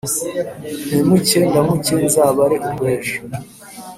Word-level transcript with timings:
Mpemuke 0.87 1.37
ndamuke 1.47 1.93
nzabare 2.05 2.55
urw' 2.67 2.85
ejo, 2.95 3.17